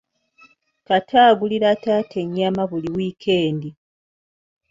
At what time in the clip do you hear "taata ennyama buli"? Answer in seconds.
1.83-2.89